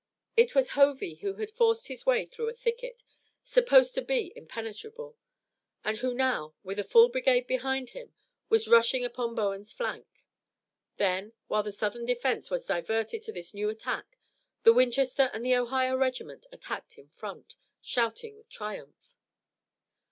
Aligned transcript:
It 0.35 0.55
was 0.55 0.69
Hovey 0.69 1.19
who 1.21 1.35
had 1.35 1.51
forced 1.51 1.87
his 1.87 2.07
way 2.07 2.25
through 2.25 2.49
a 2.49 2.55
thicket, 2.55 3.03
supposed 3.43 3.93
to 3.93 4.01
be 4.01 4.33
impenetrable, 4.35 5.15
and 5.83 5.95
who 5.99 6.15
now, 6.15 6.55
with 6.63 6.79
a 6.79 6.83
full 6.83 7.07
brigade 7.09 7.45
behind 7.45 7.91
him, 7.91 8.11
was 8.49 8.67
rushing 8.67 9.05
upon 9.05 9.35
Bowen's 9.35 9.71
flank. 9.71 10.07
Then, 10.97 11.33
while 11.49 11.61
the 11.61 11.71
Southern 11.71 12.05
defense 12.05 12.49
was 12.49 12.65
diverted 12.65 13.21
to 13.21 13.31
this 13.31 13.53
new 13.53 13.69
attack, 13.69 14.17
the 14.63 14.73
Winchester 14.73 15.29
and 15.35 15.45
the 15.45 15.53
Ohio 15.55 15.95
regiment 15.95 16.47
attacked 16.51 16.97
in 16.97 17.07
front, 17.07 17.55
shouting 17.79 18.35
with 18.35 18.49
triumph. 18.49 19.13